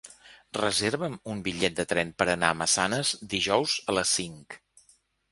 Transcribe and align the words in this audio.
Reserva'm 0.57 1.17
un 1.33 1.43
bitllet 1.47 1.75
de 1.79 1.85
tren 1.91 2.13
per 2.21 2.25
anar 2.35 2.49
a 2.53 2.57
Massanes 2.61 3.11
dijous 3.35 3.75
a 3.93 3.95
les 3.99 4.15
cinc. 4.21 4.57